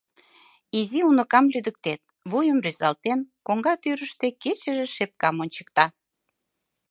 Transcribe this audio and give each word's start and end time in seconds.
Изи 0.79 0.99
уныкам 1.09 1.45
лӱдыктет,— 1.53 2.01
вуйым 2.29 2.57
рӱзалтен, 2.65 3.19
коҥга 3.45 3.73
тӱрыштӧ 3.81 4.27
кечыше 4.41 4.85
шепкам 4.95 5.35
ончыкта. 5.43 5.85